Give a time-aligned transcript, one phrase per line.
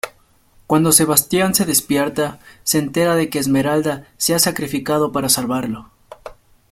[0.65, 5.91] Cuando Sebastian se despierta, se entera de que Esmeralda se ha sacrificado para salvarlo.